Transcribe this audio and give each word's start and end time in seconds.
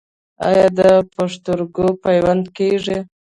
آیا 0.47 0.67
د 0.79 0.81
پښتورګو 1.13 1.87
پیوند 2.03 2.45
کیږي؟ 2.57 2.97